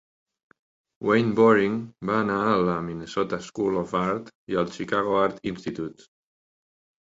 Wayne 1.07 1.33
Boring 1.39 1.75
va 2.09 2.15
anar 2.21 2.37
a 2.45 2.55
la 2.69 2.77
Minnesota 2.87 3.39
School 3.49 3.77
of 3.83 3.93
Art 4.01 4.33
i 4.55 4.59
al 4.63 4.73
Chicago 4.79 5.15
Art 5.21 5.47
Institute. 5.55 6.11